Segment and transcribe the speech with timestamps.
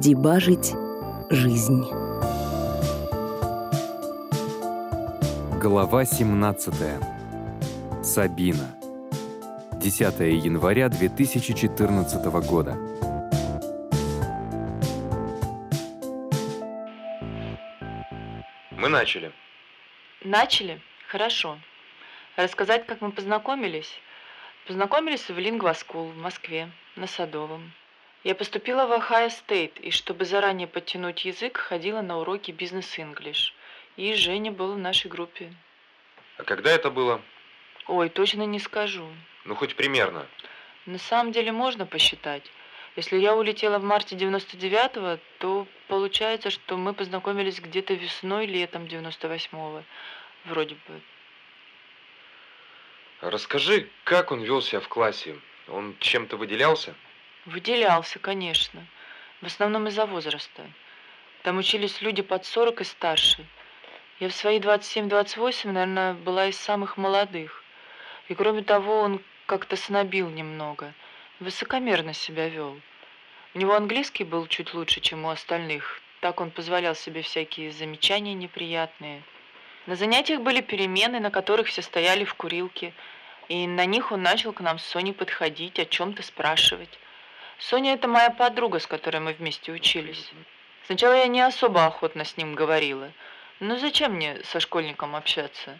[0.00, 0.74] Дебажить
[1.28, 1.82] жизнь.
[5.60, 6.74] Глава 17.
[8.04, 8.76] Сабина.
[9.72, 12.76] 10 января 2014 года.
[18.70, 19.32] Мы начали.
[20.22, 20.80] Начали?
[21.08, 21.58] Хорошо.
[22.36, 23.98] Рассказать, как мы познакомились?
[24.68, 27.72] Познакомились в Лингваскул в Москве, на Садовом.
[28.24, 33.54] Я поступила в Ohio State, и чтобы заранее подтянуть язык, ходила на уроки бизнес-инглиш.
[33.96, 35.54] И Женя был в нашей группе.
[36.36, 37.22] А когда это было?
[37.86, 39.08] Ой, точно не скажу.
[39.44, 40.26] Ну, хоть примерно.
[40.86, 42.42] На самом деле можно посчитать.
[42.96, 49.84] Если я улетела в марте 99-го, то получается, что мы познакомились где-то весной, летом 98-го.
[50.44, 51.00] Вроде бы.
[53.20, 55.38] Расскажи, как он вел себя в классе?
[55.68, 56.94] Он чем-то выделялся?
[57.48, 58.86] Выделялся, конечно.
[59.40, 60.70] В основном из-за возраста.
[61.44, 63.46] Там учились люди под 40 и старше.
[64.20, 67.64] Я в свои 27-28, наверное, была из самых молодых.
[68.28, 70.92] И кроме того, он как-то снобил немного.
[71.40, 72.78] Высокомерно себя вел.
[73.54, 76.02] У него английский был чуть лучше, чем у остальных.
[76.20, 79.22] Так он позволял себе всякие замечания неприятные.
[79.86, 82.92] На занятиях были перемены, на которых все стояли в курилке.
[83.48, 86.98] И на них он начал к нам с Соней подходить, о чем-то спрашивать.
[87.58, 90.30] Соня– это моя подруга, с которой мы вместе учились.
[90.86, 93.12] Сначала я не особо охотно с ним говорила.
[93.60, 95.78] Ну зачем мне со школьником общаться?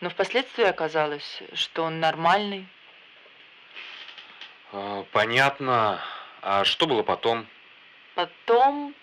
[0.00, 2.68] Но впоследствии оказалось, что он нормальный.
[4.72, 6.00] А, понятно.
[6.42, 7.46] А что было потом?
[8.14, 8.94] Потом,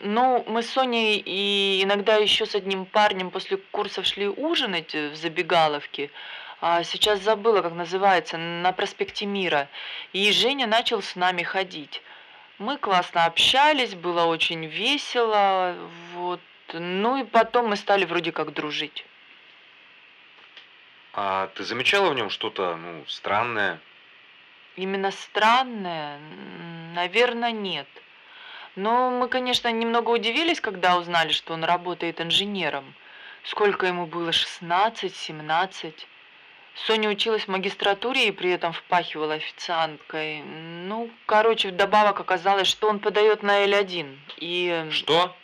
[0.00, 5.16] ну, мы с Соней и иногда еще с одним парнем после курсов шли ужинать в
[5.16, 6.10] забегаловке.
[6.64, 9.68] А сейчас забыла, как называется, на проспекте Мира.
[10.12, 12.00] И Женя начал с нами ходить.
[12.58, 15.74] Мы классно общались, было очень весело,
[16.14, 16.40] вот.
[16.72, 19.04] Ну и потом мы стали вроде как дружить.
[21.14, 23.80] А ты замечала в нем что-то, ну, странное?
[24.76, 26.20] Именно странное?
[26.94, 27.88] Наверное, нет.
[28.76, 32.94] Но мы, конечно, немного удивились, когда узнали, что он работает инженером.
[33.42, 34.30] Сколько ему было?
[34.30, 36.06] 16, 17?
[36.74, 40.42] Соня училась в магистратуре и при этом впахивала официанткой.
[40.42, 44.18] Ну, короче, вдобавок оказалось, что он подает на L1.
[44.38, 44.88] И...
[44.90, 45.36] Что?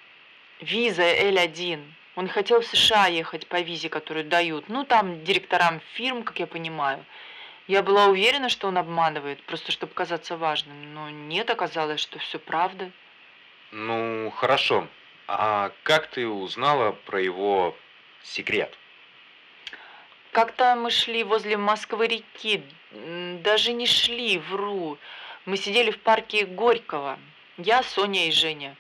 [0.61, 1.85] Виза L1.
[2.17, 4.69] Он хотел в США ехать по визе, которую дают.
[4.69, 7.05] Ну, там директорам фирм, как я понимаю.
[7.69, 10.95] Я была уверена, что он обманывает, просто чтобы казаться важным.
[10.95, 12.91] Но нет, оказалось, что все правда.
[13.71, 14.89] Ну, хорошо.
[15.27, 17.77] А как ты узнала про его
[18.23, 18.77] секрет?
[20.33, 22.63] Как-то мы шли возле Москвы-реки,
[23.43, 24.99] даже не шли, вру.
[25.47, 27.19] Мы сидели в парке Горького,
[27.57, 28.77] я, Соня и Женя.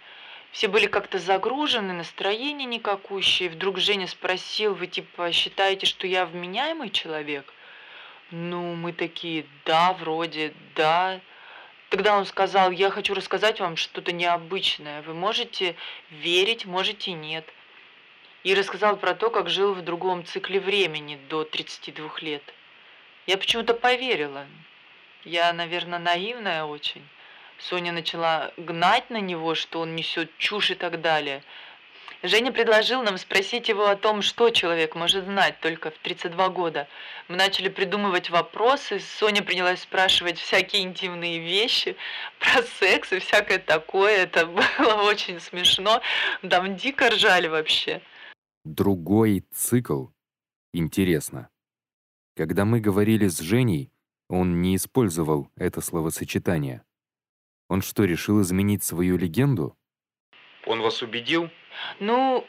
[0.52, 3.48] Все были как-то загружены, настроение никакущее.
[3.48, 7.52] Вдруг Женя спросил, вы типа считаете, что я вменяемый человек?
[8.30, 11.20] Ну, мы такие, да, вроде, да.
[11.88, 15.00] Тогда он сказал, я хочу рассказать вам что-то необычное.
[15.02, 15.76] Вы можете
[16.10, 17.46] верить, можете нет
[18.48, 22.42] и рассказал про то, как жил в другом цикле времени до 32 лет.
[23.26, 24.46] Я почему-то поверила.
[25.22, 27.06] Я, наверное, наивная очень.
[27.58, 31.42] Соня начала гнать на него, что он несет чушь и так далее.
[32.22, 36.88] Женя предложил нам спросить его о том, что человек может знать только в 32 года.
[37.28, 41.96] Мы начали придумывать вопросы, Соня принялась спрашивать всякие интимные вещи
[42.38, 44.22] про секс и всякое такое.
[44.22, 44.46] Это
[44.78, 46.00] было очень смешно.
[46.48, 48.00] Там дико ржали вообще
[48.74, 50.06] другой цикл.
[50.72, 51.48] Интересно.
[52.36, 53.90] Когда мы говорили с Женей,
[54.28, 56.84] он не использовал это словосочетание.
[57.68, 59.76] Он что, решил изменить свою легенду?
[60.66, 61.50] Он вас убедил?
[62.00, 62.46] Ну,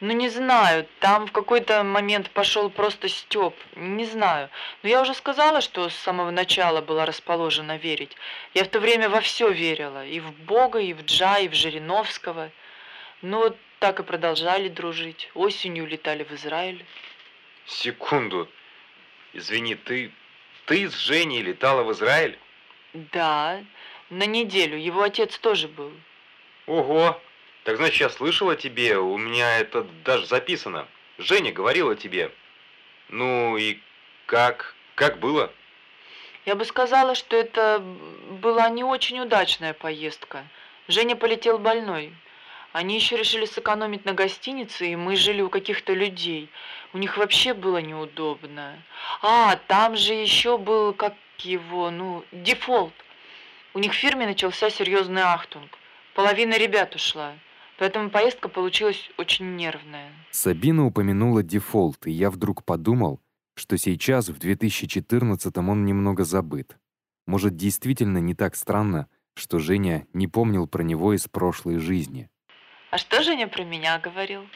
[0.00, 4.50] ну не знаю, там в какой-то момент пошел просто стёб, не знаю.
[4.82, 8.16] Но я уже сказала, что с самого начала была расположена верить.
[8.54, 11.54] Я в то время во все верила, и в Бога, и в Джа, и в
[11.54, 12.50] Жириновского.
[13.22, 15.28] Но так и продолжали дружить.
[15.34, 16.86] Осенью летали в Израиль.
[17.66, 18.48] Секунду.
[19.32, 20.12] Извини, ты,
[20.66, 22.38] ты с Женей летала в Израиль?
[22.92, 23.64] Да,
[24.08, 24.78] на неделю.
[24.78, 25.90] Его отец тоже был.
[26.68, 27.20] Ого!
[27.64, 30.86] Так значит, я слышала тебе, у меня это даже записано.
[31.18, 32.30] Женя говорила тебе.
[33.08, 33.80] Ну и
[34.26, 34.76] как?
[34.94, 35.52] Как было?
[36.46, 40.44] Я бы сказала, что это была не очень удачная поездка.
[40.86, 42.12] Женя полетел больной.
[42.72, 46.50] Они еще решили сэкономить на гостинице, и мы жили у каких-то людей.
[46.94, 48.82] У них вообще было неудобно.
[49.20, 52.94] А, там же еще был, как его, ну, дефолт.
[53.74, 55.70] У них в фирме начался серьезный ахтунг.
[56.14, 57.32] Половина ребят ушла.
[57.78, 60.12] Поэтому поездка получилась очень нервная.
[60.30, 63.20] Сабина упомянула дефолт, и я вдруг подумал,
[63.54, 66.76] что сейчас, в 2014-м, он немного забыт.
[67.26, 72.28] Может, действительно не так странно, что Женя не помнил про него из прошлой жизни.
[72.92, 74.46] А что Женя про меня говорил?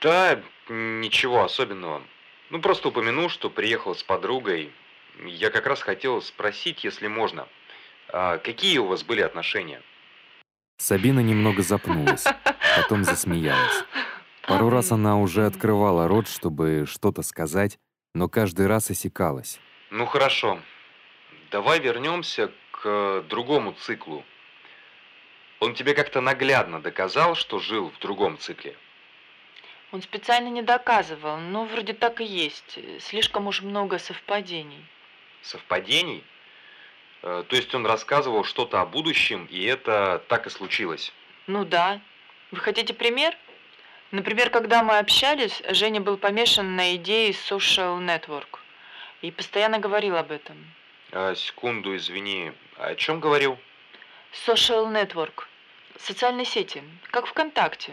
[0.00, 0.40] Да,
[0.70, 2.02] ничего особенного.
[2.48, 4.72] Ну, просто упомянул, что приехал с подругой.
[5.26, 7.46] Я как раз хотел спросить, если можно,
[8.08, 9.82] а какие у вас были отношения?
[10.78, 12.24] Сабина немного запнулась,
[12.74, 13.84] потом засмеялась.
[14.48, 17.78] Пару раз она уже открывала рот, чтобы что-то сказать,
[18.14, 19.60] но каждый раз осекалась.
[19.90, 20.58] Ну хорошо.
[21.50, 24.24] Давай вернемся к другому циклу.
[25.60, 28.76] Он тебе как-то наглядно доказал, что жил в другом цикле?
[29.92, 32.78] Он специально не доказывал, но вроде так и есть.
[33.00, 34.84] Слишком уж много совпадений.
[35.42, 36.24] Совпадений?
[37.22, 41.12] Э, то есть он рассказывал что-то о будущем, и это так и случилось?
[41.46, 42.00] Ну да.
[42.50, 43.36] Вы хотите пример?
[44.10, 48.58] Например, когда мы общались, Женя был помешан на идее social network
[49.22, 50.56] и постоянно говорил об этом.
[51.12, 52.52] А, секунду, извини.
[52.76, 53.58] О чем говорил?
[54.34, 55.44] Social network.
[55.96, 56.82] Социальные сети,
[57.12, 57.92] как ВКонтакте.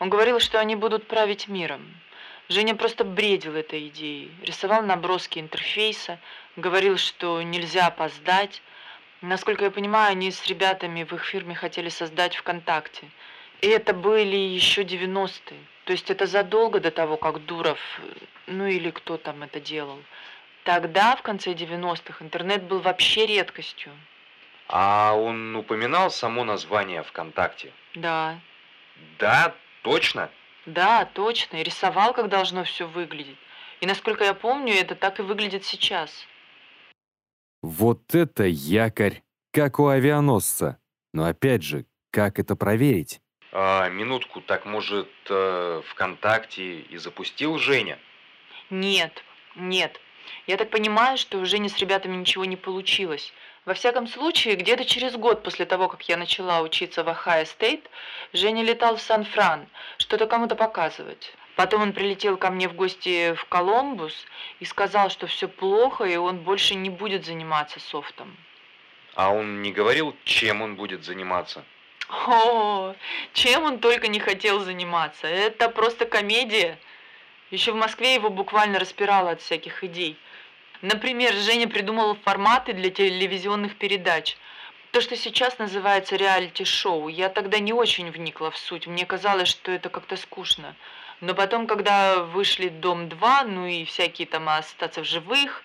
[0.00, 1.94] Он говорил, что они будут править миром.
[2.50, 6.18] Женя просто бредил этой идеей, рисовал наброски интерфейса,
[6.56, 8.60] говорил, что нельзя опоздать.
[9.22, 13.08] Насколько я понимаю, они с ребятами в их фирме хотели создать ВКонтакте.
[13.62, 15.58] И это были еще 90-е.
[15.86, 17.80] То есть это задолго до того, как Дуров,
[18.46, 20.00] ну или кто там это делал.
[20.64, 23.90] Тогда, в конце 90-х, интернет был вообще редкостью.
[24.68, 27.72] А он упоминал само название ВКонтакте?
[27.94, 28.40] Да.
[29.18, 30.30] Да, Точно?
[30.64, 31.56] Да, точно.
[31.56, 33.38] И рисовал, как должно все выглядеть.
[33.80, 36.26] И насколько я помню, это так и выглядит сейчас.
[37.62, 39.22] Вот это якорь,
[39.52, 40.78] как у авианосца.
[41.12, 43.20] Но опять же, как это проверить?
[43.52, 47.98] А, минутку, так может, э, ВКонтакте и запустил Женя?
[48.70, 49.22] Нет,
[49.56, 50.00] нет.
[50.46, 53.32] Я так понимаю, что у Жени с ребятами ничего не получилось.
[53.64, 57.84] Во всяком случае, где-то через год после того, как я начала учиться в Ohio State,
[58.32, 59.68] Женя летал в Сан-Фран,
[59.98, 61.32] что-то кому-то показывать.
[61.54, 64.26] Потом он прилетел ко мне в гости в Колумбус
[64.58, 68.36] и сказал, что все плохо, и он больше не будет заниматься софтом.
[69.14, 71.64] А он не говорил, чем он будет заниматься?
[72.08, 72.94] О,
[73.32, 75.28] чем он только не хотел заниматься.
[75.28, 76.78] Это просто комедия.
[77.52, 80.18] Еще в Москве его буквально распирало от всяких идей.
[80.82, 84.36] Например, Женя придумал форматы для телевизионных передач.
[84.90, 88.88] То, что сейчас называется реалити-шоу, я тогда не очень вникла в суть.
[88.88, 90.74] Мне казалось, что это как-то скучно.
[91.20, 95.62] Но потом, когда вышли «Дом-2», ну и всякие там «Остаться в живых»,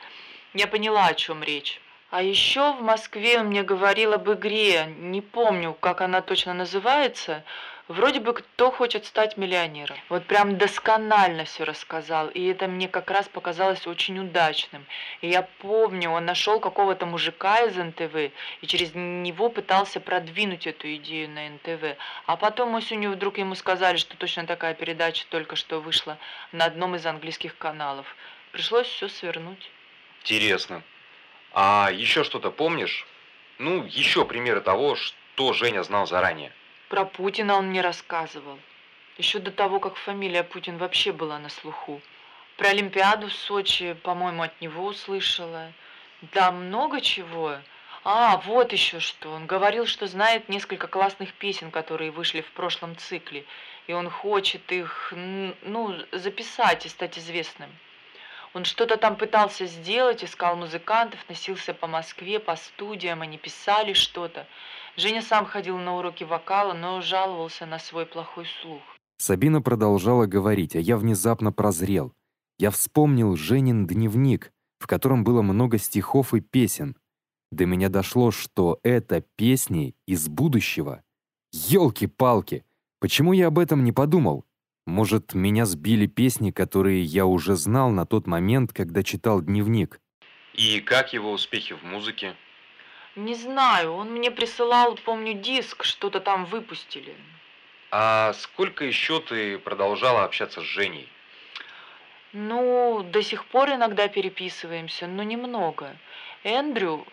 [0.53, 1.81] я поняла, о чем речь.
[2.11, 7.43] А еще в Москве он мне говорил об игре, не помню, как она точно называется,
[7.87, 9.97] Вроде бы кто хочет стать миллионером.
[10.09, 12.27] Вот прям досконально все рассказал.
[12.27, 14.85] И это мне как раз показалось очень удачным.
[15.21, 20.93] И я помню, он нашел какого-то мужика из НТВ и через него пытался продвинуть эту
[20.95, 21.97] идею на НТВ.
[22.25, 26.17] А потом осенью вдруг ему сказали, что точно такая передача только что вышла
[26.51, 28.05] на одном из английских каналов.
[28.51, 29.71] Пришлось все свернуть.
[30.23, 30.83] Интересно.
[31.53, 33.07] А еще что-то помнишь?
[33.59, 36.51] Ну, еще примеры того, что Женя знал заранее.
[36.89, 38.57] Про Путина он мне рассказывал.
[39.17, 42.01] Еще до того, как фамилия Путин вообще была на слуху.
[42.55, 45.73] Про Олимпиаду в Сочи, по-моему, от него услышала.
[46.33, 47.57] Да, много чего.
[48.05, 49.31] А, вот еще что.
[49.31, 53.43] Он говорил, что знает несколько классных песен, которые вышли в прошлом цикле.
[53.87, 57.69] И он хочет их, ну, записать и стать известным.
[58.53, 64.47] Он что-то там пытался сделать, искал музыкантов, носился по Москве, по студиям, они писали что-то.
[64.97, 68.81] Женя сам ходил на уроки вокала, но жаловался на свой плохой слух.
[69.19, 72.13] Сабина продолжала говорить, а я внезапно прозрел.
[72.57, 76.97] Я вспомнил Женин дневник, в котором было много стихов и песен.
[77.51, 81.03] До меня дошло, что это песни из будущего.
[81.53, 82.65] Ёлки-палки!
[82.99, 84.45] Почему я об этом не подумал?
[84.87, 90.01] Может, меня сбили песни, которые я уже знал на тот момент, когда читал дневник?
[90.53, 92.35] И как его успехи в музыке?
[93.17, 97.15] Не знаю, он мне присылал, помню, диск, что-то там выпустили.
[97.89, 101.09] А сколько еще ты продолжала общаться с Женей?
[102.31, 105.97] Ну, до сих пор иногда переписываемся, но немного.
[106.43, 107.07] Эндрю,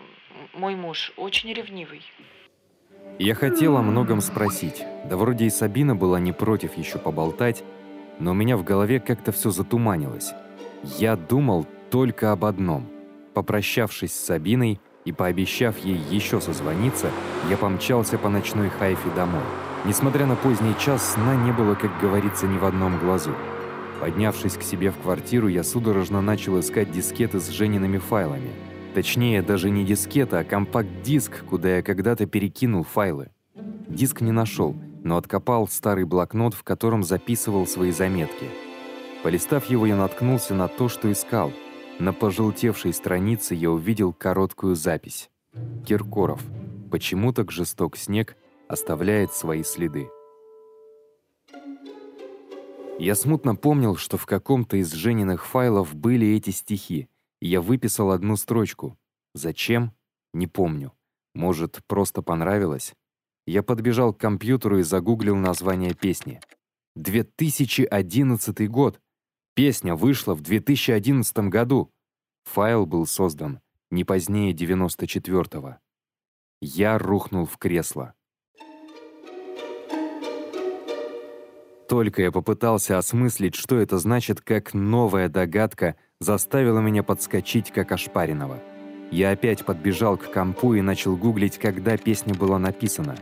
[0.53, 2.03] мой муж, очень ревнивый.
[3.19, 4.85] Я хотел о многом спросить.
[5.07, 7.65] Да вроде и Сабина была не против еще поболтать,
[8.19, 10.35] но у меня в голове как-то все затуманилось.
[10.83, 12.91] Я думал только об одном.
[13.33, 17.11] Попрощавшись с Сабиной, и пообещав ей еще созвониться,
[17.51, 19.43] я помчался по ночной Хайфе домой.
[19.85, 23.33] Несмотря на поздний час, сна не было, как говорится, ни в одном глазу.
[24.01, 28.51] Поднявшись к себе в квартиру, я судорожно начал искать дискеты с Жениными файлами.
[28.95, 33.31] Точнее, даже не дискета, а компакт-диск, куда я когда-то перекинул файлы.
[33.89, 38.47] Диск не нашел, но откопал старый блокнот, в котором записывал свои заметки.
[39.23, 41.53] Полистав его, я наткнулся на то, что искал.
[42.01, 45.31] На пожелтевшей странице я увидел короткую запись.
[45.87, 46.43] Киркоров.
[46.91, 48.37] Почему так жесток снег
[48.69, 50.09] оставляет свои следы?
[52.99, 57.09] Я смутно помнил, что в каком-то из Жениных файлов были эти стихи,
[57.41, 58.99] и я выписал одну строчку.
[59.35, 59.93] Зачем?
[60.33, 60.93] Не помню.
[61.35, 62.95] Может, просто понравилось?
[63.47, 66.41] Я подбежал к компьютеру и загуглил название песни.
[66.97, 69.01] 2011 год.
[69.55, 71.89] Песня вышла в 2011 году.
[72.43, 75.77] Файл был создан не позднее 94-го.
[76.61, 78.15] Я рухнул в кресло.
[81.89, 88.61] Только я попытался осмыслить, что это значит, как новая догадка заставила меня подскочить, как ошпаренного.
[89.13, 93.17] Я опять подбежал к компу и начал гуглить, когда песня была написана.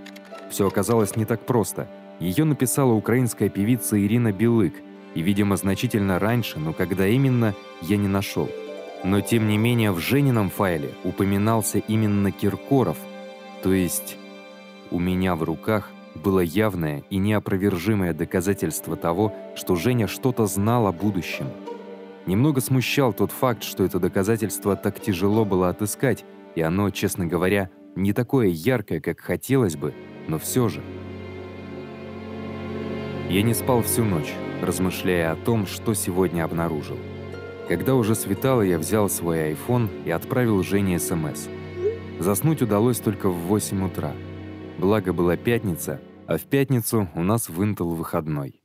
[0.51, 1.91] Все оказалось не так просто.
[2.21, 4.75] Ее написала украинская певица Ирина Белык,
[5.15, 8.49] и, видимо, значительно раньше, но когда именно, я не нашел.
[9.05, 12.97] Но тем не менее в Женином файле упоминался именно Киркоров,
[13.63, 14.17] то есть
[14.91, 20.93] у меня в руках было явное и неопровержимое доказательство того, что Женя что-то знал о
[20.93, 21.47] будущем.
[22.27, 27.71] Немного смущал тот факт, что это доказательство так тяжело было отыскать, и оно, честно говоря,
[27.97, 29.93] не такое яркое, как хотелось бы,
[30.29, 30.83] но все же.
[33.29, 36.99] Я не спал всю ночь, размышляя о том, что сегодня обнаружил.
[37.69, 41.49] Когда уже светало, я взял свой iPhone и отправил Жене СМС.
[42.19, 44.13] Заснуть удалось только в 8 утра.
[44.79, 48.62] Благо была пятница, а в пятницу у нас в Intel выходной.